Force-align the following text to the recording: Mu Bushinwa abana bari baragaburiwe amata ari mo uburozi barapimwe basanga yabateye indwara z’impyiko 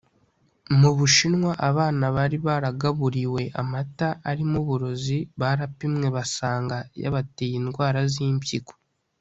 Mu 0.79 0.89
Bushinwa 0.97 1.51
abana 1.69 2.05
bari 2.15 2.37
baragaburiwe 2.47 3.41
amata 3.61 4.09
ari 4.29 4.43
mo 4.49 4.57
uburozi 4.63 5.17
barapimwe 5.39 6.07
basanga 6.15 6.77
yabateye 7.01 7.55
indwara 7.61 7.99
z’impyiko 8.13 8.73